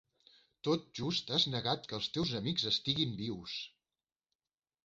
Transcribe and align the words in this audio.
Tot 0.67 0.87
just 0.99 1.29
has 1.35 1.45
negat 1.55 1.85
que 1.91 1.97
els 1.99 2.09
teus 2.17 2.33
amics 2.41 2.67
estiguin 2.73 3.15
vius. 3.23 3.63